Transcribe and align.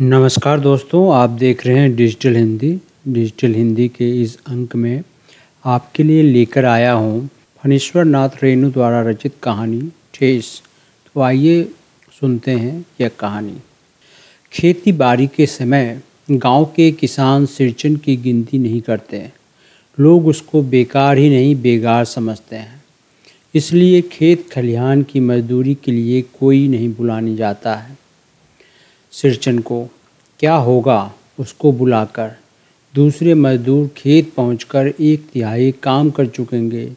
नमस्कार 0.00 0.60
दोस्तों, 0.60 1.14
आप 1.14 1.30
देख 1.30 1.66
रहे 1.66 1.78
हैं 1.78 1.96
डिजिटल 1.96 2.36
हिंदी। 2.36 2.70
डिजिटल 3.08 3.54
हिंदी 3.54 3.88
के 3.88 4.22
इस 4.22 4.36
अंक 4.46 4.74
में 4.76 5.02
आपके 5.64 6.02
लिए 6.02 6.22
लेकर 6.22 6.64
आया 6.64 6.92
हूँ 6.92 7.28
फणीश्वर 7.62 8.04
नाथ 8.04 8.28
रेणु 8.42 8.70
द्वारा 8.70 9.02
रचित 9.02 9.32
कहानी 9.42 9.80
ठेस। 10.14 10.62
तो 11.14 11.20
आइए 11.20 11.62
सुनते 12.20 12.50
हैं 12.50 12.86
यह 13.00 13.08
कहानी। 13.08 13.56
खेती 14.52 14.92
बाड़ी 14.92 15.26
के 15.26 15.46
समय 15.46 16.00
गाँव 16.30 16.64
के 16.64 16.92
किसान 16.92 17.46
सिरचन 17.46 17.96
की 17.96 18.16
गिनती 18.16 18.58
नहीं 18.58 18.80
करते। 18.80 19.30
लोग 20.00 20.26
उसको 20.26 20.62
बेकार 20.62 21.18
ही 21.18 21.30
नहीं, 21.30 21.56
बेगार 21.62 22.04
समझते 22.04 22.56
हैं। 22.56 22.84
इसलिए 23.54 24.02
खेत 24.02 24.50
खलिहान 24.52 25.02
की 25.02 25.20
मजदूरी 25.20 25.74
के 25.74 25.92
लिए 25.92 26.22
कोई 26.40 26.68
नहीं 26.68 26.94
बुलाने 26.94 27.36
जाता 27.36 27.74
है। 27.74 28.03
सिरचन 29.14 29.58
को। 29.58 29.88
क्या 30.40 30.54
होगा? 30.54 31.12
उसको 31.40 31.72
बुलाकर। 31.72 32.30
दूसरे 32.94 33.34
मजदूर 33.34 33.86
खेत 33.96 34.32
पहुंचकर 34.34 34.86
एक 35.00 35.28
तिहाई 35.32 35.70
काम 35.82 36.10
कर 36.10 36.26
चुकेंगे। 36.26 36.92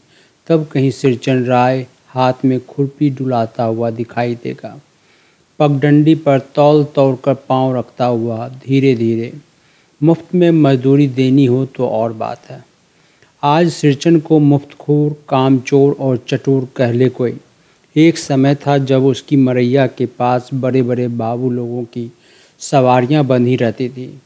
तब 0.47 0.65
कहीं 0.65 0.91
सिरचन 0.91 1.43
राय 1.45 1.85
हाथ 2.07 2.33
में 2.45 2.59
खुरपी 2.65 3.09
डुलाता 3.09 3.63
हुआ 3.63 3.89
दिखाई 3.89 4.35
देगा। 4.35 4.75
पगडंडी 5.59 6.15
पर 6.15 6.39
तौल 6.39 6.83
तोड़ 6.83 7.15
कर 7.23 7.33
पाँव 7.33 7.77
रखता 7.77 8.05
हुआ 8.05 8.47
धीरे 8.47 8.95
धीरे 8.95 9.33
मुफ़्त 10.01 10.35
में 10.35 10.51
मजदूरी 10.51 11.07
देनी 11.07 11.45
हो 11.45 11.65
तो 11.65 11.87
और 11.87 12.13
बात 12.13 12.49
है। 12.49 12.63
आज 13.43 13.69
सिरचन 13.69 14.19
को 14.19 14.39
मुफ्तखोर, 14.39 15.23
कामचोर 15.29 15.95
और 15.99 16.17
चटोर 16.17 16.67
कहले 16.75 17.09
कोई। 17.09 17.37
एक 17.97 18.17
समय 18.17 18.55
था 18.55 18.77
जब 18.77 19.03
उसकी 19.03 19.35
मरैया 19.35 19.87
के 19.87 20.05
पास 20.05 20.49
बड़े 20.53 20.81
बड़े 20.81 21.07
बाबू 21.07 21.49
लोगों 21.49 21.83
की 21.83 22.11
सवारियाँ 22.59 23.25
बंधी 23.25 23.55
रहती 23.55 23.89
थी। 23.89 24.21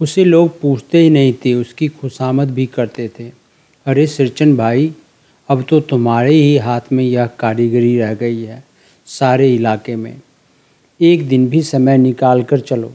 उसे 0.00 0.24
लोग 0.24 0.60
पूछते 0.60 0.98
ही 0.98 1.10
नहीं 1.10 1.32
थे, 1.32 1.54
उसकी 1.54 1.88
खुशामद 1.88 2.50
भी 2.50 2.66
करते 2.66 3.10
थे। 3.18 3.30
अरे 3.86 4.06
सिरचन 4.06 4.56
भाई, 4.56 4.92
अब 5.48 5.64
तो 5.68 5.80
तुम्हारे 5.80 6.34
ही 6.34 6.56
हाथ 6.56 6.80
में 6.92 7.04
यह 7.04 7.26
कारीगरी 7.26 7.98
रह 7.98 8.14
गई 8.14 8.42
है 8.42 8.64
सारे 9.06 9.54
इलाके 9.54 9.96
में। 9.96 10.20
एक 11.00 11.28
दिन 11.28 11.48
भी 11.48 11.62
समय 11.62 11.98
निकाल 11.98 12.42
कर 12.42 12.60
चलो। 12.60 12.92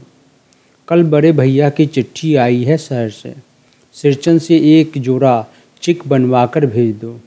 कल 0.88 1.02
बड़े 1.02 1.32
भैया 1.32 1.70
की 1.70 1.86
चिट्ठी 1.86 2.34
आई 2.34 2.64
है 2.64 2.78
शहर 2.78 3.10
से। 3.10 3.34
सिरचन 3.92 4.38
से 4.38 4.80
एक 4.80 4.92
जोड़ा 4.98 5.46
चिक 5.82 6.02
बनवा 6.06 6.46
कर 6.46 6.66
भेज 6.66 6.96
दो। 6.96 7.20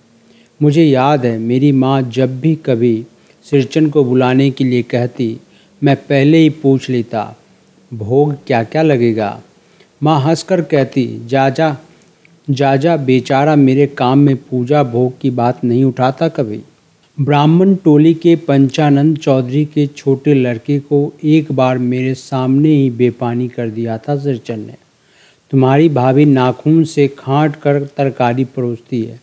मुझे 0.62 0.84
याद 0.84 1.26
है, 1.26 1.38
मेरी 1.38 1.72
माँ 1.72 2.02
जब 2.02 2.40
भी 2.42 2.56
कभी 2.56 3.06
सिरचन 3.46 3.90
को 3.90 4.04
बुलाने 4.04 4.50
के 4.52 4.64
लिए 4.64 4.82
कहती, 4.84 5.38
मैं 5.82 5.96
पहले 5.96 6.38
ही 6.38 6.50
पूछ 6.50 6.90
लेता, 6.90 7.36
भोग 7.92 8.34
क्या 8.48 8.64
क्या 8.64 8.82
लगेगा? 8.82 9.42
माँ 10.02 10.20
हंसकर 10.22 10.62
कहती 10.62 11.06
जा 11.28 11.50
जा 11.50 11.76
जा 12.48 12.76
जा 12.76 12.96
बेचारा 12.98 13.56
मेरे 13.56 13.86
काम 13.88 14.20
में 14.20 14.36
पूजा 14.36 14.84
भोग 14.84 15.20
की 15.22 15.30
बात 15.30 15.64
नहीं 15.64 15.84
उठाता 15.84 16.28
कभी? 16.28 16.60
ब्राह्मण 17.18 17.76
टोली 17.76 18.14
के 18.14 18.36
पंचानंद 18.36 19.18
चौधरी 19.18 19.64
के 19.66 19.88
छोटे 19.88 20.34
लड़के 20.34 20.80
को 20.80 21.02
एक 21.24 21.52
बार 21.52 21.78
मेरे 21.78 22.14
सामने 22.14 22.70
ही 22.70 22.90
बेपानी 22.90 23.48
कर 23.48 23.70
दिया 23.70 23.98
था 23.98 24.16
सिरचन 24.18 24.60
ने। 24.60 24.76
तुम्हारी 25.52 25.90
भाभी 25.90 26.26
नाखून 26.26 26.84
से 26.84 27.08
खांट 27.08 27.56
कर 27.56 27.84
तरकारी 27.98 28.46
परोसती 28.46 29.02
है। 29.04 29.20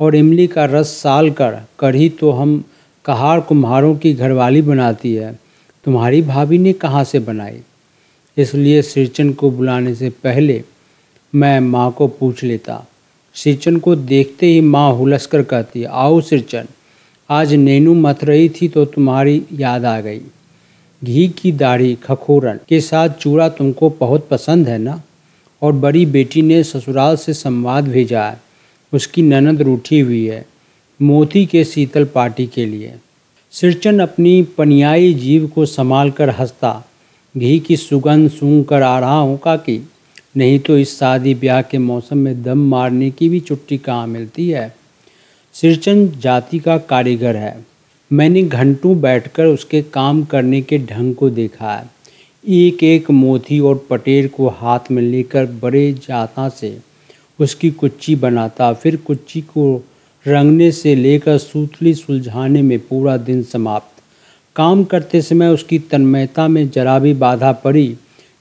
और 0.00 0.14
इमली 0.14 0.46
का 0.46 0.64
रस 0.64 0.88
साल 1.02 1.30
कर 1.30 1.60
कढ़ी 1.80 2.08
तो 2.08 2.30
हम 2.30 2.62
कहार 3.04 3.40
कुम्हारों 3.40 3.94
की 3.96 4.12
घरवाली 4.14 4.62
बनाती 4.62 5.14
है। 5.14 5.38
तुम्हारी 5.86 6.22
भाभी 6.22 6.58
ने 6.58 6.72
कहाँ 6.72 7.04
से 7.04 7.18
बनाई? 7.18 7.60
इसलिए 8.36 8.82
सिरचन 8.82 9.32
को 9.32 9.50
बुलाने 9.50 9.94
से 9.94 10.10
पहले 10.24 10.62
मैं 11.32 11.58
माँ 11.60 11.90
को 11.92 12.06
पूछ 12.08 12.42
लेता। 12.44 12.84
सिरचन 13.36 13.76
को 13.76 13.94
देखते 13.96 14.46
ही 14.46 14.60
माँ 14.60 14.92
हुलस 14.94 15.26
कर 15.26 15.42
कहती, 15.42 15.84
आओ 15.84 16.20
सिरचन 16.20 16.66
आज 17.30 17.54
नैनू 17.54 17.94
मथ 17.94 18.24
रही 18.24 18.48
थी 18.50 18.68
तो 18.68 18.84
तुम्हारी 18.84 19.42
याद 19.52 19.84
आ 19.84 20.00
गई। 20.00 20.20
घी 21.02 21.28
की 21.38 21.52
दाढ़ी 21.52 21.94
खखोरन 21.94 22.58
के 22.68 22.80
साथ 22.80 23.08
चूड़ा 23.08 23.48
तुमको 23.48 23.90
बहुत 23.90 24.28
पसंद 24.28 24.68
है 24.68 24.78
ना? 24.78 25.00
और 25.62 25.72
बड़ी 25.72 26.04
बेटी 26.06 26.42
ने 26.42 26.62
ससुराल 26.64 27.16
से 27.16 27.34
संवाद 27.34 27.88
भेजा 27.88 28.24
है। 28.24 28.40
उसकी 28.92 29.22
ननद 29.22 29.62
रूठी 29.62 30.00
हुई 30.00 30.24
है, 30.26 30.44
मोती 31.00 31.44
के 31.46 31.64
शीतल 31.64 32.04
पार्टी 32.04 32.46
के 32.46 32.66
लिए। 32.66 32.94
सिरचन 33.52 33.98
अपनी 33.98 34.42
पनियाई 34.58 35.12
जीव 35.14 35.46
को 35.46 35.66
संभाल 35.66 36.10
कर 36.10 36.30
हंसता, 36.30 36.72
घी 37.34 37.58
की 37.58 37.76
सुगंध 37.76 38.30
सूंघ 38.30 38.64
कर 38.66 38.82
आ 38.82 38.98
रहा 38.98 39.18
हूँ 39.18 39.38
काकी 39.38 39.80
नहीं 40.36 40.58
तो 40.58 40.76
इस 40.78 40.98
शादी 40.98 41.34
ब्याह 41.34 41.62
के 41.62 41.78
मौसम 41.78 42.18
में 42.18 42.42
दम 42.42 42.58
मारने 42.70 43.10
की 43.10 43.28
भी 43.28 43.40
छुट्टी 43.40 43.78
कहाँ 43.78 44.06
मिलती 44.06 44.48
है? 44.48 44.74
सिरचन 45.54 46.06
जाति 46.20 46.58
का 46.58 46.76
कारीगर 46.78 47.36
है। 47.36 47.64
मैंने 48.10 48.42
घंटों 48.42 49.00
बैठकर 49.00 49.46
उसके 49.46 49.80
काम 49.84 50.22
करने 50.24 50.60
के 50.62 50.78
ढंग 50.86 51.14
को 51.14 51.30
देखा 51.30 51.72
है। 51.72 51.88
एक 52.44 52.82
एक 52.84 53.10
मोती 53.10 53.58
और 53.60 53.86
पटेर 53.90 54.28
को 54.28 54.48
हाथ 54.50 54.90
में 54.90 55.02
लेकर 55.02 55.46
बड़े 55.62 55.92
जाता 55.92 56.48
से 56.48 56.78
उसकी 57.40 57.70
कुच्ची 57.70 58.14
बनाता, 58.16 58.72
फिर 58.72 58.96
कुच्ची 58.96 59.40
को 59.40 59.84
रंगने 60.26 60.70
से 60.72 60.94
लेकर 60.94 61.38
सूतली 61.38 61.94
सुलझाने 61.94 62.62
में 62.62 62.78
पूरा 62.78 63.16
दिन 63.16 63.42
समाप्त। 63.42 64.02
काम 64.56 64.84
करते 64.84 65.22
समय 65.22 65.48
उसकी 65.48 65.78
तन्मयता 65.78 66.48
में 66.48 66.68
जरा 66.70 66.98
भी 66.98 67.14
बाधा 67.14 67.52
पड़ी 67.52 67.96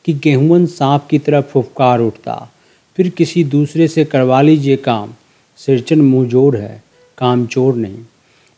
कि 0.05 0.13
गेहूँ 0.13 0.65
सांप 0.65 1.07
की 1.09 1.19
तरह 1.19 1.41
फुफकार 1.41 1.99
उठता। 1.99 2.51
फिर 2.97 3.09
किसी 3.09 3.43
दूसरे 3.43 3.87
से, 3.87 4.05
करवा 4.05 4.41
लीजिए 4.41 4.75
काम। 4.75 5.13
सिरचन 5.59 6.01
मुँहजोड़ 6.01 6.55
है, 6.55 6.83
काम 7.17 7.45
चोर 7.45 7.75
नहीं। 7.75 7.97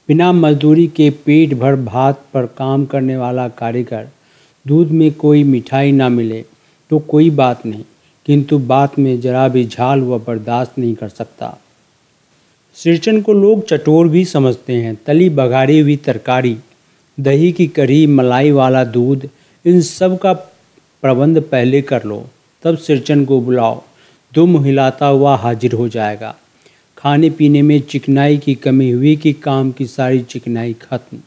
बिना 0.09 0.31
मजदूरी 0.31 0.87
के 0.87 1.09
पेट 1.25 1.53
भर 1.53 1.75
भात 1.75 2.25
पर 2.33 2.45
काम 2.57 2.85
करने 2.85 3.17
वाला 3.17 3.47
कारीगर, 3.47 4.07
दूध 4.65 4.91
में 4.91 5.11
कोई 5.13 5.43
मिठाई 5.43 5.91
ना 5.91 6.09
मिले 6.09 6.43
तो 6.91 6.99
कोई 6.99 7.29
बात 7.29 7.65
नहीं। 7.65 7.83
किंतु 8.25 8.57
बात 8.59 8.99
में 8.99 9.21
जरा 9.21 9.47
भी 9.47 9.65
झाल 9.67 10.01
वह 10.01 10.17
बर्दाश्त 10.17 10.79
नहीं 10.79 10.95
कर 10.95 11.09
सकता। 11.09 11.57
सिरचन 12.73 13.21
को 13.21 13.33
लोग 13.33 13.65
चटोर 13.67 14.07
भी 14.07 14.25
समझते 14.25 14.73
हैं, 14.73 14.97
तली 15.05 15.29
बघारी 15.29 15.79
हुई 15.79 15.95
तरकारी, 15.95 16.57
दही 17.19 17.51
की 17.51 17.67
कढ़ी, 17.67 18.07
मलाई 18.07 18.51
वाला 18.51 18.83
दूध, 18.83 19.29
इन 19.65 19.81
सब 19.81 20.17
का 20.19 20.33
प्रबंध 21.03 21.41
पहले 21.41 21.81
कर 21.81 22.03
लो, 22.03 22.25
तब 22.63 22.77
सिरचन 22.77 23.25
को 23.25 23.41
बुलाओ 23.41 23.81
दुम 24.33 24.63
हिलाता 24.63 25.05
हुआ 25.05 25.35
हाजिर 25.35 25.73
हो 25.73 25.87
जाएगा। 25.87 26.35
खाने 26.97 27.29
पीने 27.29 27.61
में 27.61 27.79
चिकनाई 27.81 28.37
की 28.37 28.55
कमी 28.55 28.91
हुई 28.91 29.15
कि 29.15 29.33
काम 29.33 29.71
की 29.71 29.85
सारी 29.85 30.19
चिकनाई 30.21 30.73
खत्म। 30.73 31.17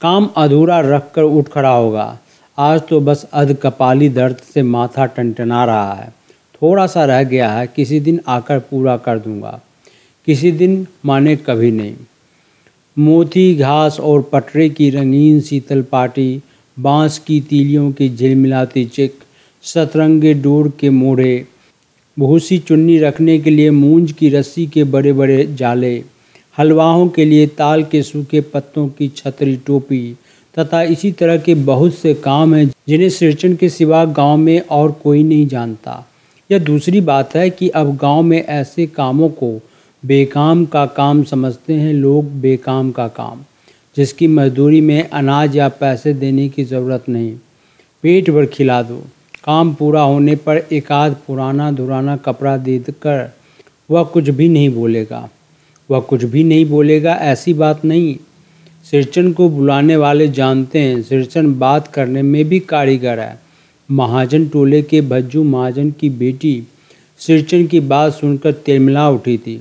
काम 0.00 0.30
अधूरा 0.36 0.80
रख 0.80 1.12
कर 1.14 1.22
उठ 1.22 1.48
खड़ा 1.48 1.70
होगा। 1.70 2.18
आज 2.58 2.80
तो 2.88 3.00
बस 3.00 3.26
अध 3.32 3.56
कपाली 3.62 4.08
दर्द 4.08 4.36
से 4.36 4.62
माथा 4.62 5.06
टनटना 5.06 5.64
रहा 5.64 5.94
है। 5.94 6.12
थोड़ा 6.62 6.86
सा 6.86 7.04
रह 7.04 7.22
गया 7.22 7.52
है, 7.52 7.66
किसी 7.66 8.00
दिन 8.00 8.20
आकर 8.28 8.58
पूरा 8.58 8.96
कर 8.96 9.18
दूँगा। 9.18 9.60
किसी 10.26 10.52
दिन 10.52 10.86
माने 11.06 11.36
कभी 11.36 11.70
नहीं। 11.70 11.94
मोती, 12.98 13.54
घास 13.54 14.00
और 14.00 14.22
पटरे 14.22 14.68
की 14.68 14.90
रंगीन 14.90 15.40
शीतल 15.40 15.82
पाटी, 15.82 16.40
बाँस 16.76 17.18
की 17.18 17.40
तीलियों 17.40 17.92
की 17.92 18.08
झिलमिलाती 18.08 18.84
चिक, 18.84 19.14
सतरंगे 19.62 20.34
डोर 20.34 20.72
के 20.80 20.90
मोड़े 20.90 21.46
भूसी 22.18 22.58
चुन्नी 22.58 22.98
रखने 22.98 23.38
के 23.38 23.50
लिए 23.50 23.70
मूंज 23.70 24.12
की 24.12 24.28
रस्सी 24.28 24.66
के 24.66 24.84
बड़े 24.84 25.12
बड़े 25.12 25.44
जाले 25.46 26.02
हलवाओं 26.58 27.08
के 27.08 27.24
लिए 27.24 27.46
ताल 27.46 27.82
के 27.84 28.02
सूखे 28.02 28.40
पत्तों 28.40 28.88
की 28.88 29.08
छतरी 29.08 29.56
टोपी, 29.56 30.16
तथा 30.58 30.82
इसी 30.82 31.12
तरह 31.12 31.38
के 31.38 31.54
बहुत 31.54 31.94
से 31.94 32.14
काम 32.14 32.54
हैं 32.54 32.66
जिन्हें 32.88 33.08
सिरचन 33.08 33.56
के 33.56 33.68
सिवा 33.68 34.04
गाँव 34.04 34.36
में 34.36 34.60
और 34.60 34.92
कोई 34.92 35.22
नहीं 35.22 35.46
जानता। 35.46 36.04
यह 36.50 36.58
दूसरी 36.58 37.00
बात 37.00 37.34
है 37.34 37.50
कि 37.50 37.68
अब 37.68 37.96
गाँव 37.96 38.22
में 38.22 38.44
ऐसे 38.44 38.86
कामों 38.86 39.28
को 39.28 39.60
बेकाम 40.06 40.64
का 40.64 40.86
काम 40.86 41.22
समझते 41.22 41.74
हैं 41.74 41.94
लोग, 41.94 42.24
बेकाम 42.24 42.90
का 42.90 43.08
काम, 43.08 43.40
जिसकी 43.96 44.26
मजदूरी 44.26 44.80
में 44.80 45.08
अनाज 45.08 45.56
या 45.56 45.68
पैसे 45.68 46.14
देने 46.14 46.48
की 46.48 46.64
ज़रूरत 46.64 47.04
नहीं। 47.08 47.32
पेट 48.02 48.30
भर 48.30 48.46
खिला 48.46 48.82
दो। 48.82 48.96
काम 49.44 49.74
पूरा 49.74 50.02
होने 50.02 50.36
पर 50.36 50.56
एक 50.72 50.92
आध 50.92 51.16
पुराना 51.26 51.70
दुराना 51.72 52.16
कपड़ा 52.16 52.56
दे 52.56 52.78
कर 52.78 53.34
वह 53.90 54.02
कुछ 54.02 54.28
भी 54.28 54.48
नहीं 54.48 54.68
बोलेगा। 54.70 55.28
वह 55.90 56.00
कुछ 56.00 56.24
भी 56.24 56.44
नहीं 56.44 56.66
बोलेगा, 56.66 57.14
ऐसी 57.14 57.54
बात 57.54 57.84
नहीं। 57.84 58.16
सिरचन 58.90 59.32
को 59.32 59.48
बुलाने 59.48 59.96
वाले 59.96 60.28
जानते 60.28 60.78
हैं। 60.78 61.02
सिरचन 61.02 61.54
बात 61.54 61.88
करने 61.88 62.22
में 62.22 62.44
भी 62.44 62.60
कारीगर 62.60 63.20
है। 63.20 63.43
महाजन 63.90 64.46
टोले 64.48 64.82
के 64.82 65.00
भज्जू 65.00 65.42
महाजन 65.44 65.90
की 65.90 66.10
बेटी 66.10 66.66
सिरचन 67.18 67.66
की 67.66 67.80
बात 67.80 68.12
सुनकर 68.12 68.52
तिरमिला 68.52 69.08
उठी 69.10 69.38
थी। 69.38 69.56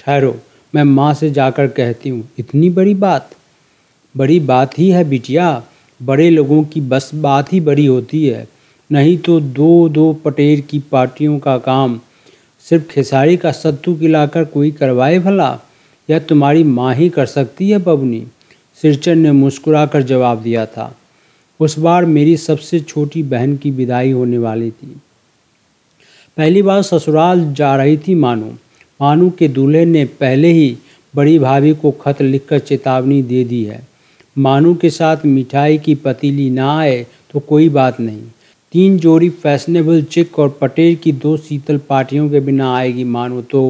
ठहरो, 0.00 0.36
मैं 0.74 0.84
माँ 0.84 1.14
से 1.14 1.30
जाकर 1.30 1.66
कहती 1.66 2.08
हूँ, 2.08 2.28
इतनी 2.38 2.70
बड़ी 2.70 2.94
बात? 2.94 3.30
बड़ी 4.16 4.40
बात 4.40 4.78
ही 4.78 4.90
है 4.90 5.04
बिटिया, 5.04 5.62
बड़े 6.02 6.30
लोगों 6.30 6.62
की 6.64 6.80
बस 6.80 7.10
बात 7.14 7.52
ही 7.52 7.60
बड़ी 7.60 7.86
होती 7.86 8.26
है। 8.26 8.48
नहीं 8.92 9.18
तो 9.18 9.40
दो 9.40 9.88
दो 9.88 10.12
पटेर 10.12 10.60
की 10.60 10.78
पार्टियों 10.78 11.38
का 11.38 11.58
काम, 11.58 12.00
सिर्फ़ 12.60 12.84
खेसारी 12.84 13.36
का 13.36 13.52
सत्तू 13.52 13.94
खिलाकर 13.94 14.44
कोई 14.44 14.70
करवाए 14.70 15.18
भला? 15.18 15.58
या 16.10 16.18
तुम्हारी 16.18 16.64
माँ 16.64 16.94
ही 16.94 17.08
कर 17.08 17.26
सकती 17.26 17.70
है 17.70 17.78
बबनी। 17.78 18.26
सिरचन 18.82 19.18
ने 19.18 19.32
मुस्कुरा 19.32 19.86
कर 19.86 20.02
जवाब 20.02 20.42
दिया 20.42 20.66
था। 20.66 20.94
उस 21.60 21.78
बार 21.78 22.04
मेरी 22.06 22.36
सबसे 22.36 22.80
छोटी 22.80 23.22
बहन 23.22 23.56
की 23.56 23.70
विदाई 23.70 24.10
होने 24.10 24.38
वाली 24.38 24.70
थी। 24.70 24.86
पहली 26.36 26.62
बार 26.62 26.82
ससुराल 26.82 27.52
जा 27.54 27.74
रही 27.76 27.96
थी 27.98 28.14
मानू। 28.14 28.50
मानू 29.00 29.30
के 29.30 29.48
दूल्हे 29.48 29.84
ने 29.84 30.04
पहले 30.20 30.52
ही 30.52 30.76
बड़ी 31.14 31.38
भाभी 31.38 31.72
को 31.74 31.90
खत 32.00 32.22
लिखकर 32.22 32.58
चेतावनी 32.58 33.22
दे 33.22 33.44
दी 33.44 33.62
है। 33.64 33.86
मानू 34.36 34.74
के 34.74 34.90
साथ 34.90 35.24
मिठाई 35.26 35.78
की 35.78 35.94
पतीली 35.94 36.48
ना 36.50 36.76
आए 36.78 37.06
तो 37.32 37.40
कोई 37.40 37.68
बात 37.68 38.00
नहीं। 38.00 38.22
तीन 38.72 38.98
जोड़ी 38.98 39.28
फैशनेबल 39.30 40.02
चिक 40.02 40.38
और 40.38 40.48
पटेल 40.60 40.96
की 40.96 41.12
दो 41.14 41.36
शीतल 41.36 41.78
पार्टियों 41.78 42.28
के 42.30 42.40
बिना 42.40 42.74
आएगी 42.76 43.04
मानो 43.06 43.42
तो 43.42 43.62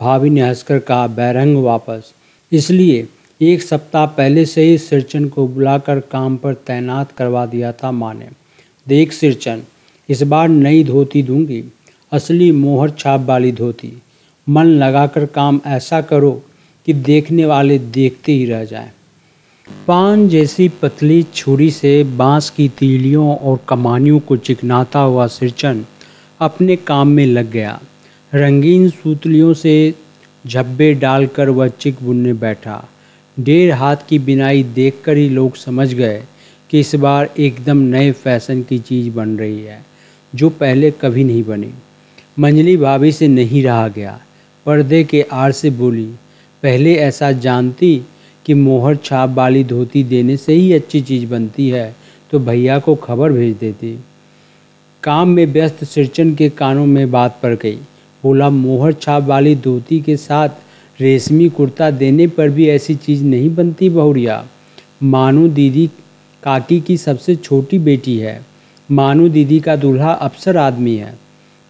भाभी 0.00 0.30
ने 0.30 0.40
हंसकर 0.40 0.78
कहा 0.78 1.06
बैरंग 1.06 1.56
वापस। 1.64 2.12
इसलिए 2.52 3.06
एक 3.40 3.62
सप्ताह 3.62 4.06
पहले 4.06 4.44
से 4.46 4.62
ही 4.62 4.78
सिरचन 4.78 5.28
को 5.28 5.46
बुलाकर 5.48 6.00
काम 6.00 6.36
पर 6.36 6.54
तैनात 6.54 7.12
करवा 7.12 7.44
दिया 7.46 7.72
था 7.72 7.90
माँ 7.90 8.14
ने 8.14 8.28
देख 8.86 9.12
सिरचन, 9.12 9.62
इस 10.08 10.22
बार 10.22 10.48
नई 10.48 10.82
धोती 10.84 11.22
दूँगी, 11.22 11.62
असली 12.12 12.50
मोहर 12.52 12.90
छाप 12.90 13.20
वाली 13.20 13.52
धोती। 13.52 13.92
मन 14.46 14.64
लगाकर 14.64 15.26
काम 15.26 15.60
ऐसा 15.66 16.00
करो 16.00 16.32
कि 16.86 16.92
देखने 16.92 17.46
वाले 17.46 17.78
देखते 17.78 18.32
ही 18.32 18.44
रह 18.46 18.64
जाएँ। 18.64 18.90
पान 19.86 20.28
जैसी 20.28 20.68
पतली 20.82 21.22
छुरी 21.34 21.70
से 21.70 22.04
बाँस 22.04 22.50
की 22.50 22.68
तीलियों 22.68 23.36
और 23.36 23.60
कमानियों 23.68 24.20
को 24.20 24.36
चिकनाता 24.36 25.00
हुआ 25.00 25.26
सिरचन 25.26 25.84
अपने 26.40 26.76
काम 26.76 27.08
में 27.08 27.26
लग 27.26 27.50
गया। 27.50 27.80
रंगीन 28.34 28.90
सूतलियों 28.90 29.54
से 29.54 29.94
झब्बे 30.46 30.94
डालकर 30.94 31.48
वह 31.48 31.68
चिक 31.68 31.96
बुनने 32.02 32.32
बैठा। 32.32 32.88
डेढ़ 33.38 33.72
हाथ 33.72 33.96
की 34.08 34.18
बिनाई 34.18 34.62
देखकर 34.74 35.16
ही 35.16 35.28
लोग 35.28 35.56
समझ 35.56 35.92
गए 35.94 36.22
कि 36.70 36.80
इस 36.80 36.94
बार 36.94 37.28
एकदम 37.38 37.78
नए 37.86 38.10
फ़ैशन 38.12 38.62
की 38.62 38.78
चीज़ 38.78 39.10
बन 39.10 39.36
रही 39.38 39.60
है, 39.62 39.84
जो 40.32 40.50
पहले 40.50 40.90
कभी 40.92 41.24
नहीं 41.24 41.42
बनी। 41.44 41.72
मंजली 42.38 42.76
भाभी 42.76 43.12
से 43.12 43.28
नहीं 43.28 43.62
रहा 43.62 43.86
गया। 43.88 44.18
पर्दे 44.66 45.02
के 45.04 45.22
आड़ 45.22 45.50
से 45.52 45.70
बोली, 45.70 46.04
पहले 46.62 46.94
ऐसा 46.96 47.30
जानती 47.32 47.96
कि 48.46 48.54
मोहर 48.54 48.96
छाप 48.96 49.30
वाली 49.30 49.64
धोती 49.64 50.04
देने 50.04 50.36
से 50.36 50.52
ही 50.52 50.72
अच्छी 50.72 51.00
चीज़ 51.00 51.26
बनती 51.26 51.68
है 51.68 51.94
तो 52.32 52.38
भैया 52.38 52.78
को 52.78 52.94
खबर 52.94 53.32
भेज 53.32 53.56
देती। 53.56 53.98
काम 55.02 55.28
में 55.28 55.44
व्यस्त 55.46 55.84
सिरचन 55.84 56.34
के 56.34 56.48
कानों 56.50 56.86
में 56.86 57.10
बात 57.10 57.38
पड़ 57.42 57.54
गई। 57.54 57.78
बोला, 58.24 58.48
मोहर 58.50 58.92
छाप 58.92 59.22
वाली 59.22 59.54
धोती 59.56 60.00
के 60.00 60.16
साथ 60.16 60.48
रेशमी 61.00 61.48
कुर्ता 61.48 61.90
देने 61.90 62.26
पर 62.26 62.50
भी 62.50 62.68
ऐसी 62.68 62.94
चीज़ 62.94 63.24
नहीं 63.24 63.54
बनती 63.54 63.88
बहुरिया। 63.88 64.44
मानू 65.02 65.48
दीदी 65.48 65.86
काकी 66.42 66.80
की 66.80 66.96
सबसे 66.96 67.36
छोटी 67.36 67.78
बेटी 67.78 68.16
है। 68.18 68.40
मानू 68.90 69.28
दीदी 69.28 69.60
का 69.60 69.76
दूल्हा 69.76 70.12
अफसर 70.12 70.56
आदमी 70.56 70.96
है। 70.96 71.14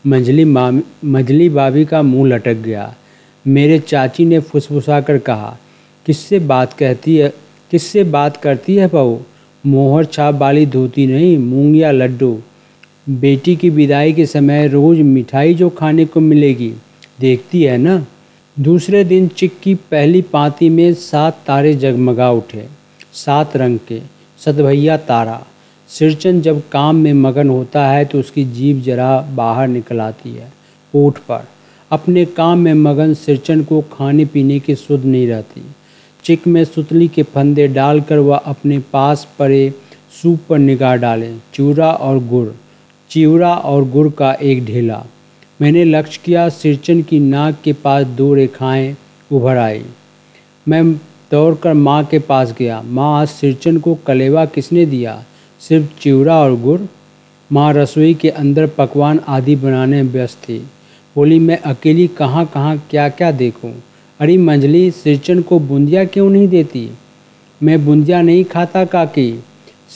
मंजली 0.07 0.45
मामी 0.45 0.83
मंजली 1.05 1.49
बाबी 1.49 1.85
का 1.85 2.03
मुँह 2.03 2.29
लटक 2.29 2.55
गया। 2.55 2.95
मेरे 3.47 3.79
चाची 3.79 4.25
ने 4.25 4.39
फुसफुसा 4.41 5.01
कर 5.01 5.19
कहा, 5.19 5.59
किससे 6.07 6.39
बात 6.39 6.73
कहती 6.73 7.17
है, 7.17 7.33
किससे 7.71 8.05
बात 8.05 8.37
करती 8.37 8.77
है 8.77 8.87
बहू? 8.89 9.21
मोहर 9.67 10.05
छाप 10.05 10.35
वाली 10.35 10.67
धोती 10.67 11.07
नहीं, 11.07 11.39
मूंग 11.39 11.77
या 11.77 11.91
लड्डू। 11.91 12.39
बेटी 13.09 13.57
की 13.57 13.71
विदाई 13.71 14.13
के 14.13 14.27
समय 14.27 14.69
रोज़ 14.69 15.03
मिठाई 15.03 15.55
जो 15.55 15.69
खाने 15.71 16.05
को 16.05 16.21
मिलेगी। 16.21 16.73
देखती 17.21 17.63
है 17.63 17.79
ना? 17.79 18.07
दूसरे 18.61 19.03
दिन 19.05 19.27
चिक 19.29 19.59
की 19.63 19.75
पहली 19.91 20.21
पाती 20.23 20.69
में 20.69 20.95
सात 20.95 21.39
तारे 21.47 21.75
जगमगा 21.75 22.31
उठे, 22.31 22.67
सात 23.15 23.57
रंग 23.57 23.79
के, 23.89 24.01
सतभैया 24.41 24.97
तारा। 24.97 25.41
सिरचन 25.91 26.41
जब 26.41 26.63
काम 26.69 26.97
में 26.97 27.13
मगन 27.13 27.49
होता 27.49 27.87
है 27.89 28.05
तो 28.05 28.21
उसकी 28.21 28.45
जीभ 28.45 28.81
जरा 28.83 29.21
बाहर 29.35 29.69
निकल 29.69 30.01
आती 30.01 30.31
है 30.31 30.53
ओठ 30.95 31.19
पर। 31.19 31.45
अपने 31.91 32.25
काम 32.25 32.59
में 32.59 32.75
मगन 32.75 33.15
सिरचन 33.15 33.63
को 33.63 33.81
खाने 33.93 34.25
पीने 34.25 34.59
की 34.61 34.75
सुध 34.75 35.05
नहीं 35.05 35.27
रहती। 35.27 35.63
चिक 36.25 36.47
में 36.47 36.65
सुतली 36.65 37.09
के 37.09 37.23
फंदे 37.23 37.69
डालकर 37.69 38.19
वह 38.19 38.37
अपने 38.37 38.79
पास 38.93 39.27
पड़े, 39.39 39.73
सूप 40.23 40.41
पर 40.49 40.59
निगाह 40.59 40.97
डालें, 40.97 41.39
चूरा 41.55 41.91
और 41.91 42.19
गुड़। 42.25 42.49
चिवड़ा 43.11 43.55
और 43.55 43.89
गुड़ 43.91 44.09
का 44.11 44.33
एक 44.33 44.65
ढेला। 44.65 45.05
मैंने 45.63 45.85
लक्ष्य 45.85 46.21
किया, 46.25 46.49
सिरचन 46.49 47.03
की 47.03 47.21
नाक 47.21 47.59
के 47.65 47.73
पास 47.73 48.07
दो 48.07 48.35
रेखाएँ 48.35 48.97
उभर 49.33 49.57
आई। 49.57 49.83
मैं 50.69 50.93
दौड़कर 51.31 51.75
माँ 51.75 52.05
के 52.05 52.19
पास 52.19 52.55
गया। 52.59 52.83
माँ, 52.87 53.21
आज 53.21 53.29
सिरचन 53.29 53.79
को 53.79 53.99
कलेवा 54.07 54.45
किसने 54.45 54.87
दिया? 54.87 55.25
सिर्फ़ 55.61 56.01
चिवड़ा 56.01 56.41
और 56.41 56.61
गुड़? 56.61 56.81
माँ 57.53 57.73
रसोई 57.73 58.15
के 58.15 58.31
अंदर 58.31 58.67
पकवान 58.67 59.21
आदि 59.29 59.57
बनाने 59.57 60.03
में 60.03 60.13
व्यस्त 60.13 60.39
थी। 60.39 60.59
बोली, 61.17 61.39
मैं 61.39 61.59
अकेली 61.59 62.09
कहाँ 62.09 62.47
कहाँ 62.47 62.87
क्या 62.91 63.09
क्या 63.09 63.31
देखूँ? 63.31 63.75
अरे 64.21 64.37
मंजली, 64.37 64.91
सिरचन 64.91 65.43
को 65.43 65.59
बूंदिया 65.59 66.05
क्यों 66.05 66.31
नहीं 66.31 66.49
देती? 66.49 66.91
मैं 67.63 67.87
बूंदिया 67.87 68.23
नहीं 68.23 68.45
खाता 68.45 68.85
काकी। 68.85 69.45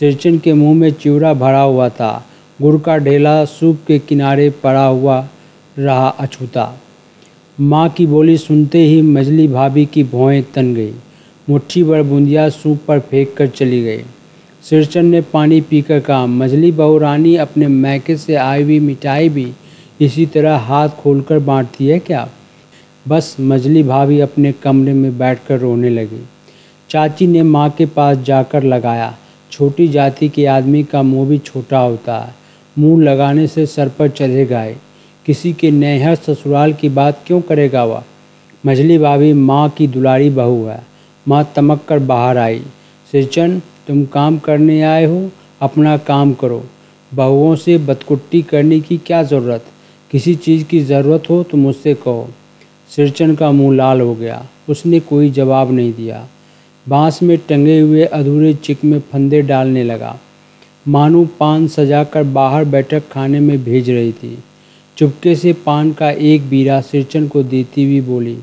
सिरचन 0.00 0.38
के 0.38 0.53
मुँह 0.53 0.75
में 0.75 0.91
चिवड़ा 0.91 1.35
भरा 1.35 1.61
हुआ 1.61 1.88
था। 1.88 2.26
गुड़ 2.62 2.81
का 2.81 2.99
ढेला 2.99 3.44
सूप 3.44 3.79
के 3.87 3.99
किनारे 3.99 4.50
पड़ा 4.50 4.87
हुआ 4.87 5.29
रहा 5.78 6.08
अछूता। 6.08 6.78
माँ 7.60 7.88
की 7.88 8.06
बोली 8.06 8.36
सुनते 8.38 8.78
ही 8.78 9.02
मजली 9.02 9.48
भाभी 9.48 9.86
की 9.86 10.04
भौएँ 10.04 10.42
तन 10.42 10.74
गई। 10.74 10.92
मुट्ठी 11.50 11.82
भर 11.82 12.02
बूंदिया 12.02 12.48
सूप 12.48 12.78
पर 12.88 13.00
फेंक 13.00 13.34
कर 13.36 13.46
चली 13.46 13.82
गई। 13.82 14.02
सिरचन 14.62 15.06
ने 15.06 15.20
पानी 15.20 15.60
पीकर 15.60 16.00
कहा 16.00 16.26
मजली 16.26 16.72
बहू 16.72 16.98
रानी 16.98 17.36
अपने 17.36 17.66
मैके 17.66 18.16
से 18.16 18.34
आई 18.34 18.62
हुई 18.62 18.80
मिठाई 18.80 19.28
भी 19.28 19.52
इसी 20.00 20.26
तरह 20.26 20.56
हाथ 20.56 20.88
खोलकर 20.88 21.38
बांटती 21.38 21.86
है 21.86 21.98
क्या? 21.98 22.28
बस 23.08 23.36
मजली 23.40 23.82
भाभी 23.82 24.20
अपने 24.20 24.52
कमरे 24.52 24.92
में 24.92 25.19
बैठकर 25.19 25.58
रोने 25.58 25.90
लगी। 25.90 26.28
चाची 26.90 27.26
ने 27.26 27.42
माँ 27.42 27.70
के 27.70 27.86
पास 27.86 28.16
जाकर 28.16 28.62
लगाया। 28.62 29.16
छोटी 29.50 29.88
जाति 29.88 30.28
के 30.28 30.46
आदमी 30.46 30.84
का 30.84 31.02
मुँह 31.02 31.28
भी 31.28 31.38
छोटा 31.38 31.79
होता 31.79 32.19
है। 32.19 32.34
मुँह 32.79 33.02
लगाने 33.02 33.46
से 33.46 33.67
सर 33.67 33.88
पर 33.88 34.08
चढ़े 34.08 34.44
गाए। 34.44 34.76
किसी 35.26 35.52
के 35.52 35.70
नैहर 35.70 36.14
ससुराल 36.14 36.72
की 36.72 36.88
बात 36.88 37.20
क्यों 37.26 37.41
करेगा 37.41 37.84
वह? 37.84 38.02
मझली 38.67 38.98
भाभी 38.98 39.32
माँ 39.32 39.69
की 39.69 39.86
दुलारी 39.86 40.31
बहू 40.31 40.64
है। 40.64 40.86
माँ 41.29 41.52
तमक 41.56 41.84
कर 41.88 41.98
बाहर 41.98 42.38
आई। 42.38 42.58
सिरचन, 43.12 43.58
तुम 43.58 44.05
काम 44.05 44.38
करने 44.38 44.82
आए 44.82 45.05
हो, 45.05 45.31
अपना 45.60 45.96
काम 45.96 46.32
करो। 46.32 46.64
बहुओं 47.14 47.56
से 47.56 47.79
बदकुट्टी 47.79 48.43
करने 48.43 48.81
की 48.81 48.98
क्या 48.98 49.22
ज़रूरत? 49.22 49.64
किसी 50.10 50.34
चीज़ 50.34 50.64
की 50.64 50.81
ज़रूरत 50.81 51.22
हो 51.31 51.43
तो 51.43 51.56
मुझसे 51.56 51.94
कहो। 51.94 52.29
सिरचन 52.96 53.34
का 53.34 53.52
मुँह 53.52 53.76
लाल 53.76 54.00
हो 54.00 54.14
गया। 54.14 54.46
उसने 54.69 55.00
कोई 55.00 55.31
जवाब 55.31 55.72
नहीं 55.72 55.93
दिया। 55.93 56.26
बाँस 56.88 57.22
में 57.22 57.38
टंगे 57.38 57.81
हुए 57.81 58.05
अधूरे 58.05 58.55
चिक 58.55 58.84
में 58.84 59.00
फंदे 59.00 59.43
डालने 59.43 59.84
लगा। 59.84 60.19
मानू 60.88 61.29
पान 61.41 61.69
सजाकर 61.69 62.22
बाहर 62.22 62.64
बैठक 62.64 63.02
खाने 63.12 63.41
में 63.41 63.64
भेज 63.64 63.91
रही 63.91 64.12
थी। 64.12 64.38
चुपके 64.99 65.34
से 65.37 65.53
पान 65.53 65.93
का 65.93 66.11
एक 66.11 66.49
बीरा 66.49 66.81
सिरचन 66.81 67.29
को 67.29 67.43
देती 67.43 67.84
हुई 67.84 68.01
बोली 68.01 68.39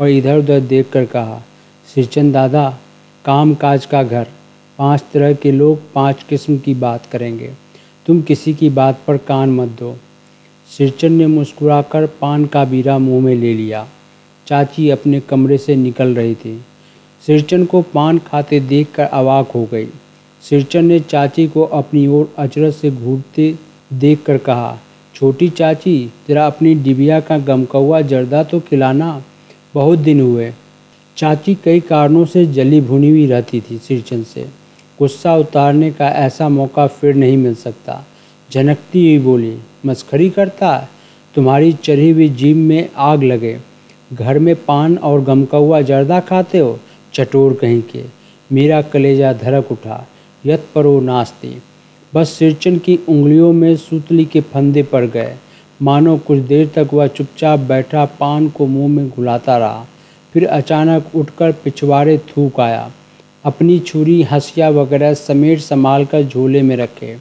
और 0.00 0.08
इधर 0.08 0.38
उधर 0.38 0.60
देख 0.60 0.90
कर 0.90 1.04
कहा, 1.04 1.42
सिरचन 1.94 2.32
दादा 2.32 2.78
काम 3.24 3.54
काज 3.54 3.86
का 3.86 4.02
घर, 4.02 4.26
पाँच 4.78 5.04
तरह 5.12 5.34
के 5.34 5.52
लोग, 5.52 5.78
पाँच 5.94 6.22
किस्म 6.22 6.58
की 6.58 6.74
बात 6.74 7.06
करेंगे। 7.06 7.50
तुम 8.06 8.22
किसी 8.22 8.54
की 8.54 8.70
बात 8.70 9.00
पर 9.06 9.16
कान 9.16 9.50
मत 9.50 9.68
दो। 9.68 9.96
सिरचन 10.70 11.12
ने 11.12 11.26
मुस्कुराकर 11.26 12.06
पान 12.20 12.46
का 12.46 12.64
बीरा 12.64 12.98
मुँह 12.98 13.24
में 13.24 13.34
ले 13.34 13.54
लिया। 13.54 13.86
चाची 14.46 14.90
अपने 14.90 15.20
कमरे 15.20 15.58
से 15.58 15.76
निकल 15.76 16.14
रही 16.14 16.34
थी। 16.34 16.60
सिरचन 17.26 17.64
को 17.64 17.82
पान 17.82 18.18
खाते 18.18 18.60
देखकर 18.60 19.02
अवाक 19.02 19.50
हो 19.50 19.68
गई। 19.72 19.86
सिरचन 20.42 20.84
ने 20.84 21.00
चाची 21.00 21.48
को 21.48 21.62
अपनी 21.62 22.06
ओर 22.06 22.34
अचरज 22.38 22.74
से 22.74 22.90
घूरते 22.90 23.54
देखकर 23.92 24.38
कहा 24.38 24.78
छोटी 25.20 25.48
चाची, 25.48 26.12
जरा 26.28 26.46
अपनी 26.46 26.74
डिबिया 26.74 27.20
का 27.20 27.38
गमकौआ 27.38 28.00
जर्दा 28.00 28.42
तो 28.42 28.60
खिलाना 28.60 29.22
बहुत 29.74 29.98
दिन 29.98 30.20
हुए। 30.20 30.52
चाची 31.16 31.54
कई 31.54 31.80
कारणों 31.80 32.24
से 32.24 32.46
जली 32.46 32.80
भुनी 32.80 33.10
हुई 33.10 33.26
रहती 33.26 33.60
थी 33.60 33.78
सिरचन 33.78 34.22
से। 34.22 34.46
गुस्सा 34.98 35.36
उतारने 35.36 35.90
का 35.90 36.08
ऐसा 36.08 36.48
मौका 36.48 36.86
फिर 36.86 37.14
नहीं 37.14 37.36
मिल 37.36 37.54
सकता। 37.54 38.06
झनकती 38.52 39.14
हुई 39.14 39.24
बोली, 39.24 39.56
मस्खरी 39.86 40.30
करता? 40.30 40.88
तुम्हारी 41.34 41.72
चढ़ी 41.72 42.10
हुई 42.10 42.28
जीम 42.28 42.58
में 42.58 42.88
आग 42.96 43.22
लगे। 43.22 43.58
घर 44.12 44.38
में 44.38 44.56
पान 44.56 44.96
और 44.96 45.20
गमकौआ 45.20 45.80
जर्दा 45.80 46.20
खाते 46.20 46.58
हो? 46.58 46.80
चटोर 47.12 47.54
कहीं 47.54 47.82
के। 47.82 48.04
मेरा 48.52 48.82
कलेजा 48.82 49.32
धड़क 49.32 49.72
उठा। 49.72 50.08
यत 50.46 50.66
परो 50.74 51.00
नास्ती। 51.00 51.62
बस 52.14 52.30
सिरचन 52.30 52.78
की 52.78 52.98
उंगलियों 53.08 53.52
में 53.52 53.76
सूतली 53.76 54.24
के 54.24 54.40
फंदे 54.40 54.82
पड़ 54.82 55.04
गए। 55.04 55.36
मानो 55.82 56.18
कुछ 56.18 56.38
देर 56.38 56.70
तक 56.74 56.88
वह 56.92 57.06
चुपचाप 57.06 57.58
बैठा 57.58 58.04
पान 58.04 58.48
को 58.48 58.66
मुँह 58.66 58.88
में 58.88 59.10
घुलाता 59.10 59.58
रहा। 59.58 59.86
फिर 60.32 60.46
अचानक 60.46 61.10
उठकर 61.14 61.52
पिछवाड़े 61.52 62.18
थूक 62.18 62.60
आया। 62.60 62.90
अपनी 63.44 63.78
छुरी, 63.78 64.22
हंसिया 64.22 64.68
वगैरह 64.68 65.14
समेट 65.14 65.58
संभाल 65.58 66.04
कर 66.04 66.22
झोले 66.22 66.62
में 66.62 66.76
रखे। 66.76 67.16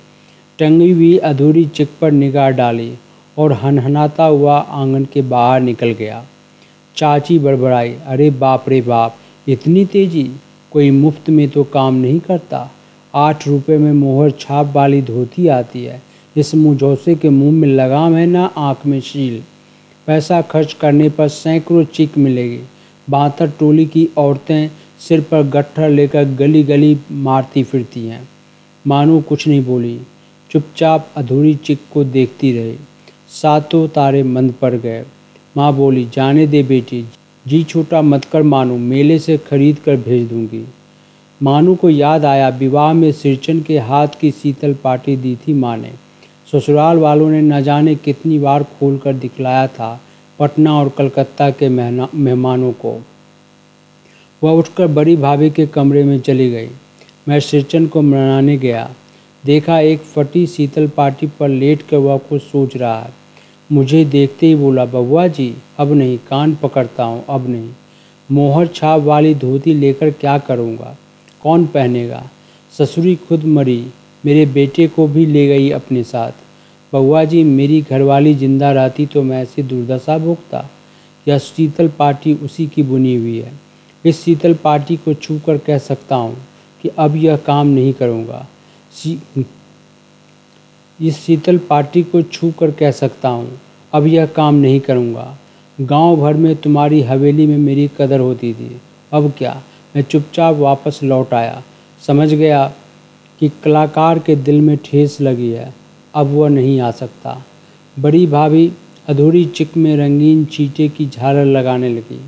टंगी 0.60 0.92
हुई 0.92 1.18
अधूरी 1.18 1.66
चिक 1.66 1.90
पर 2.02 2.12
निगाह 2.12 2.50
डाली 2.50 2.94
और 3.38 3.54
हनहनाता 3.54 4.24
हुआ 4.24 4.58
आँगन 4.60 5.06
के 5.06 5.22
बाहर 5.22 5.62
निकल 5.62 5.90
गया। 5.90 6.26
चाची 6.96 7.40
बड़बड़ाई, 7.40 7.96
अरे 8.08 8.30
बाप 8.30 8.70
रे 8.70 8.82
बाप, 8.82 9.16
इतनी 9.48 9.86
तेज़ी? 9.86 10.32
कोई 10.72 10.92
मुफ़्त 10.92 11.30
में 11.30 11.50
तो 11.50 11.64
काम 11.64 11.96
नहीं 11.96 12.20
करता? 12.20 12.72
आठ 13.14 13.48
रुपए 13.48 13.78
में 13.78 13.92
मोहर 13.94 14.32
छाप 14.32 14.74
वाली 14.76 15.02
धोती 15.02 15.48
आती 15.48 15.84
है 15.84 16.02
इस 16.36 16.56
मुझौसे 16.56 17.16
के 17.16 17.30
मुँह 17.30 17.52
में 17.52 17.68
लगाम 17.68 18.16
है 18.16 18.26
ना 18.26 18.46
आँख 18.58 18.86
में 18.86 19.00
शील। 19.02 19.42
पैसा 20.08 20.42
खर्च 20.42 20.74
करने 20.74 21.10
पर 21.10 21.28
सैकड़ों 21.28 21.84
चिक 21.84 22.18
मिलेगी। 22.18 22.60
बातर 23.10 23.50
टोली 23.50 23.86
की 23.86 24.08
औरतें 24.18 24.70
सिर 25.00 25.22
पर 25.22 25.44
गट्ठर 25.44 25.90
लेकर 25.90 26.26
गली 26.26 26.64
गली 26.64 26.98
मारती 27.12 27.64
फिरती 27.64 28.06
हैं। 28.08 28.30
मानो 28.88 29.22
कुछ 29.22 29.48
नहीं 29.48 29.66
बोली। 29.66 30.00
चुपचाप 30.52 31.10
अधूरी 31.18 31.56
चिक 31.56 31.80
को 31.94 32.04
देखती 32.04 32.52
रही। 32.52 32.78
सातों 33.42 33.88
तारे 33.88 34.24
मंद 34.24 34.54
पड़ 34.62 34.74
गए। 34.74 35.04
माँ 35.58 35.74
बोली, 35.74 36.06
जाने 36.06 36.48
दे 36.48 36.64
बेटी, 36.64 37.06
जी 37.48 37.64
छोटा 37.64 38.02
मत 38.02 38.26
कर 38.26 38.44
मानो, 38.44 38.78
मेले 38.78 39.20
से 39.20 39.38
खरीद 39.38 39.78
कर 39.86 39.96
भेज 39.96 40.30
दूँगी। 40.30 40.66
मानू 41.42 41.76
को 41.76 41.90
याद 41.90 42.26
आया, 42.26 42.48
विवाह 42.50 42.94
में 42.94 43.12
सिरचन 43.12 43.62
के 43.62 43.78
हाथ 43.80 44.20
की 44.22 44.32
शीतल 44.32 44.74
पार्टी 44.74 45.16
दी 45.18 45.36
थी 45.38 45.54
माँ 45.54 45.76
ने। 45.78 45.92
ससुराल 46.52 46.98
वालों 46.98 47.30
ने 47.30 47.42
न 47.42 47.62
जाने 47.62 47.96
कितनी 47.96 48.40
बार 48.40 48.64
खोल 48.72 48.98
कर 48.98 49.14
दिखलाया 49.16 49.68
था 49.68 50.00
पटना 50.40 50.74
और 50.74 50.90
कलकत्ता 50.90 51.50
के 51.52 51.70
मेहमानों 51.70 52.72
को। 52.82 52.96
वह 54.42 54.52
उठकर 54.52 54.88
बड़ी 54.88 55.16
भाभी 55.16 55.50
के 55.50 55.68
कमरे 55.68 56.04
में 56.04 56.20
चली 56.20 56.50
गई। 56.52 56.70
मैं 57.28 57.40
सिरचन 57.40 57.88
को 57.88 58.02
मनाने 58.02 58.58
गया। 58.58 58.90
देखा 59.44 59.80
एक 59.80 60.00
फटी 60.06 60.46
शीतल 60.48 60.88
पार्टी 60.88 61.28
पर 61.40 61.50
लेट 61.50 61.82
कर 61.82 61.98
वह 61.98 62.18
कुछ 62.30 62.42
सोच 62.42 62.78
रहा 62.78 63.00
है। 63.00 63.14
मुझे 63.70 64.06
देखते 64.06 64.48
ही 64.48 64.56
बोला, 64.56 64.86
बबुआ 64.86 65.28
जी, 65.28 65.54
अब 65.80 65.94
नहीं, 65.94 66.18
कान 66.30 66.56
पकड़ता 66.56 67.04
हूँ, 67.04 67.24
अब 67.30 67.50
नहीं। 67.50 67.70
मोहर 68.30 68.68
छाप 68.68 69.02
वाली 69.02 69.36
धोती 69.36 69.74
लेकर 69.74 70.12
क्या 70.12 70.38
करूँगा? 70.38 70.96
कौन 71.42 71.66
पहनेगा? 71.68 72.24
ससुरी 72.74 73.16
खुद 73.28 73.44
मरी, 73.48 73.86
मेरे 74.24 74.46
बेटे 74.48 74.88
को 74.88 75.08
भी 75.08 75.26
ले 75.26 75.48
गई 75.48 75.70
अपने 75.72 76.04
साथ। 76.06 76.32
बउआ 76.94 77.24
जी, 77.24 77.44
मेरी 77.44 77.82
घरवाली 77.82 78.34
ज़िंदा 78.36 78.72
रहती 78.72 79.06
तो 79.06 79.24
मैं 79.24 79.42
ऐसी 79.44 79.64
दुर्दशा 79.64 80.18
भोगता। 80.18 80.70
यह 81.28 81.38
शीतल 81.40 81.88
पार्टी 81.90 82.34
उसी 82.36 82.66
की 82.68 82.84
बुनी 82.84 83.16
हुई 83.16 83.38
है। 83.38 83.52
इस 84.06 84.24
शीतल 84.24 84.54
पार्टी 84.56 84.96
को 84.98 85.14
छू 85.16 85.40
कर 85.46 85.58
कह 85.58 85.78
सकता 85.80 86.16
हूँ 86.16 86.38
कि 86.84 86.90
अब 86.98 87.16
यह 87.16 87.38
काम 87.38 87.68
नहीं 87.68 87.94
करूँगा। 87.94 88.46
इस 91.00 91.18
शीतल 91.18 91.58
पार्टी 91.60 92.04
को 92.04 92.22
छू 92.24 92.52
कर 92.60 92.72
कह 92.72 92.92
सकता 92.92 93.30
हूँ, 93.30 93.60
अब 93.94 94.08
यह 94.08 94.26
काम 94.28 94.56
नहीं 94.56 94.80
करूँगा। 94.80 95.36
गाँव 95.78 96.16
भर 96.16 96.34
में 96.36 96.56
तुम्हारी 96.56 97.02
हवेली 97.02 97.46
में 97.48 97.58
मेरी 97.58 97.90
कदर 97.98 98.20
होती 98.20 98.54
थी। 98.54 98.76
अब 99.12 99.32
क्या? 99.38 99.62
मैं 99.96 100.04
चुपचाप 100.04 100.56
वापस 100.56 101.00
लौट 101.04 101.34
आया। 101.34 101.64
समझ 102.08 102.34
गया 102.34 102.74
कि 103.40 103.52
कलाकार 103.64 104.20
के 104.20 104.36
दिल 104.36 104.62
में 104.62 104.78
ठेस 104.86 105.22
लगी 105.22 105.50
है। 105.50 105.74
अब 106.16 106.28
वह 106.28 106.50
नहीं 106.50 106.80
आ 106.82 106.92
सकता। 106.92 107.46
बड़ी 108.00 108.28
भाभी 108.28 108.72
अधूरी 109.08 109.46
चिक 109.46 109.78
में 109.78 109.98
रंगीन 109.98 110.46
चीटे 110.46 110.88
की 110.90 111.06
झालर 111.06 111.46
लगाने 111.46 111.90
लगी। 111.90 112.22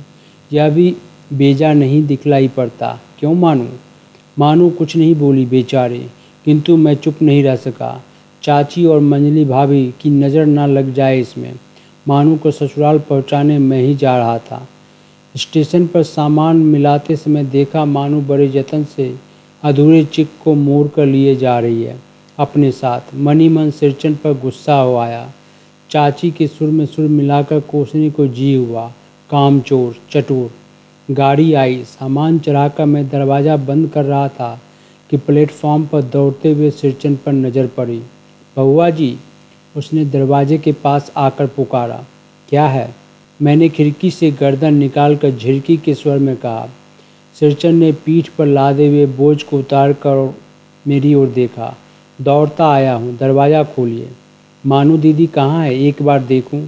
यह 0.52 0.70
भी 0.70 0.96
बेजा 1.32 1.72
नहीं 1.72 2.06
दिखलाई 2.06 2.48
पड़ता। 2.48 3.00
क्यों 3.20 3.34
मानूँ? 3.34 3.68
मानू 4.38 4.70
कुछ 4.70 4.96
नहीं 4.96 5.14
बोली 5.14 5.46
बेचारे। 5.46 6.06
किंतु 6.44 6.76
मैं 6.76 6.94
चुप 6.94 7.22
नहीं 7.22 7.42
रह 7.42 7.56
सका। 7.56 8.02
चाची 8.42 8.86
और 8.86 9.00
मंजली 9.00 9.44
भाभी 9.44 9.94
की 10.00 10.10
नज़र 10.10 10.46
ना 10.46 10.66
लग 10.66 10.94
जाए 10.94 11.20
इसमें। 11.20 11.54
मानू 12.08 12.36
को 12.36 12.50
ससुराल 12.50 12.98
पहुँचाने 12.98 13.58
में 13.58 13.82
ही 13.82 13.94
जा 13.94 14.18
रहा 14.18 14.38
था। 14.38 14.68
स्टेशन 15.34 15.86
पर 15.86 16.02
सामान 16.02 16.56
मिलाते 16.56 17.16
समय 17.16 17.44
देखा 17.44 17.84
मानो 17.84 18.20
बड़े 18.20 18.48
जतन 18.48 18.84
से 18.96 19.14
अधूरे 19.62 20.04
चिक 20.04 20.30
को 20.44 20.54
मोड़ 20.54 20.86
कर 20.88 21.06
लिए 21.06 21.36
जा 21.36 21.58
रही 21.58 21.82
है 21.82 21.96
अपने 22.38 22.70
साथ। 22.72 23.14
मनी 23.16 23.48
मन 23.48 23.70
सिरचन 23.70 24.14
पर 24.14 24.38
गुस्सा 24.40 24.74
हो 24.74 24.96
आया। 24.96 25.32
चाची 25.90 26.30
के 26.30 26.46
सुर 26.46 26.68
में 26.68 26.84
सुर 26.86 27.08
मिलाकर 27.08 27.60
कोसने 27.60 28.10
को 28.10 28.26
जी 28.26 28.54
हुआ। 28.54 28.86
काम 29.30 29.60
चोर, 29.60 29.94
चटोर। 30.10 30.50
गाड़ी 31.08 31.52
आई। 31.54 31.82
सामान 31.84 32.38
चढ़ाकर 32.38 32.84
मैं 32.84 33.08
दरवाज़ा 33.08 33.56
बंद 33.56 33.88
कर 33.88 34.04
रहा 34.04 34.28
था 34.28 34.58
कि 35.10 35.16
प्लेटफॉर्म 35.16 35.86
पर 35.86 36.02
दौड़ते 36.02 36.52
हुए 36.52 36.70
सिरचन 36.70 37.16
पर 37.16 37.32
नज़र 37.32 37.66
पड़ी। 37.66 38.00
बहुआ 38.56 38.90
जी, 38.90 39.16
उसने 39.74 40.04
दरवाजे 40.04 40.58
के 40.58 40.72
पास 40.72 41.12
आकर 41.16 41.46
पुकारा। 41.46 42.04
क्या 42.48 42.66
है? 42.66 42.94
मैंने 43.42 43.68
खिड़की 43.68 44.10
से 44.10 44.30
गर्दन 44.30 44.74
निकाल 44.74 45.16
कर 45.16 45.30
झिड़की 45.30 45.76
के 45.76 45.94
स्वर 45.94 46.18
में 46.18 46.36
कहा, 46.36 46.68
सिरचन 47.36 47.74
ने 47.74 47.90
पीठ 48.04 48.28
पर 48.28 48.46
लादे 48.46 48.86
हुए 48.88 49.06
बोझ 49.06 49.42
को 49.42 49.58
उतार 49.58 49.92
कर 49.92 50.34
मेरी 50.86 51.14
ओर 51.14 51.26
देखा। 51.28 51.74
दौड़ता 52.18 52.70
आया 52.72 52.94
हूँ, 52.94 53.16
दरवाज़ा 53.18 53.62
खोलिए। 53.64 54.08
मानू 54.64 54.96
दीदी 54.96 55.26
कहाँ 55.26 55.64
है? 55.64 55.74
एक 55.78 56.02
बार 56.02 56.22
देखूँ? 56.22 56.62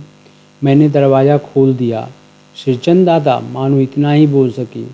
मैंने 0.63 0.89
दरवाज़ा 0.89 1.39
खोल 1.39 1.75
दिया। 1.75 2.09
सिरचंद 2.57 3.07
दादा, 3.07 3.39
मानो 3.41 3.81
इतना 3.81 4.13
ही 4.13 4.27
बोल 4.27 4.51
सकी। 4.51 4.87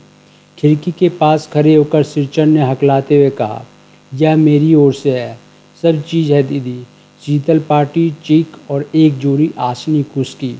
खिड़की 0.59 0.93
के 0.93 1.09
पास 1.09 1.49
खड़े 1.53 1.75
होकर 1.75 2.03
सिरचंद 2.03 2.55
ने 2.55 2.71
हकलाते 2.71 3.17
हुए 3.17 3.31
कहा, 3.31 3.65
यह 4.13 4.37
मेरी 4.37 4.75
ओर 4.75 4.93
से 4.95 5.19
है। 5.19 5.39
सब 5.83 6.03
चीज़ 6.03 6.33
है 6.33 6.43
दीदी। 6.43 6.81
शीतल 7.23 7.59
पार्टी 7.59 8.11
चीक 8.25 8.57
और 8.71 8.91
एक 8.95 9.19
जोड़ी 9.19 9.51
आसनी 9.59 10.03
कुश 10.03 10.35
की 10.35 10.57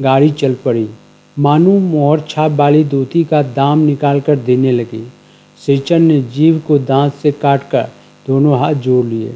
गाड़ी 0.00 0.30
चल 0.30 0.54
पड़ी। 0.54 0.88
मानू 1.38 1.78
मोहर 1.78 2.20
छाप 2.20 2.52
वाली 2.52 2.84
धोती 2.84 3.24
का 3.24 3.42
दाम 3.42 3.78
निकाल 3.78 4.20
कर 4.20 4.36
देने 4.36 4.72
लगी। 4.72 5.12
सिरचंद 5.66 6.08
ने 6.08 6.22
जीव 6.22 6.62
को 6.68 6.78
दांत 6.78 7.14
से 7.14 7.32
काट 7.32 7.70
कर 7.70 7.88
दोनों 8.26 8.58
हाथ 8.58 8.74
जोड़ 8.74 9.06
लिए। 9.06 9.34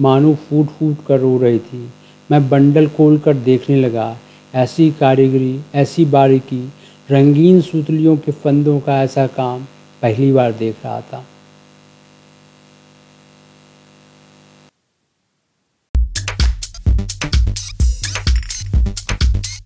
मानू 0.00 0.34
फूट 0.34 0.66
फूट 0.66 0.96
कर 1.06 1.18
रो 1.18 1.38
रही 1.38 1.58
थी। 1.58 1.90
मैं 2.30 2.48
बंडल 2.48 2.88
खोल 2.88 3.18
कर 3.18 3.34
देखने 3.34 3.76
लगा। 3.76 4.16
ऐसी 4.54 4.90
कारीगरी, 4.90 5.60
ऐसी 5.74 6.04
बारीकी, 6.04 6.72
रंगीन 7.10 7.60
सूतलियों 7.60 8.16
के 8.16 8.32
फंदों 8.32 8.80
का 8.80 9.02
ऐसा 9.02 9.26
काम 9.26 9.60
पहली 10.02 10.32
बार 10.32 10.52
देख 10.52 10.74
रहा 10.84 11.00
था। 11.00 11.24